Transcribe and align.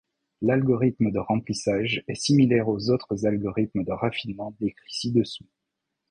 L'algorithme 0.41 1.11
de 1.11 1.19
remplissage 1.19 2.03
est 2.07 2.15
similaire 2.15 2.69
aux 2.69 2.89
autres 2.89 3.27
algorithmes 3.27 3.83
de 3.83 3.91
raffinement 3.91 4.55
décrits 4.59 4.91
ci-dessous. 4.95 5.45